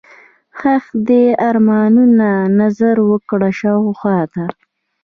[0.59, 4.45] ښخ دي ارمانونه، نظر وکړه شاوخواته